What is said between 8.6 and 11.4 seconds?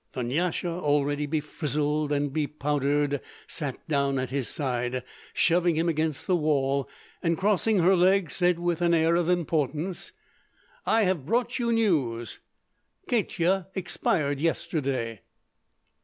an air of importance: "I have